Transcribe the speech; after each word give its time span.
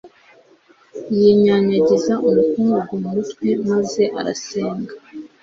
yinyanyagiza 1.15 2.13
umukungugu 2.27 2.93
mu 3.01 3.09
mutwe, 3.15 3.47
maze 3.69 4.03
arasenga 4.19 4.93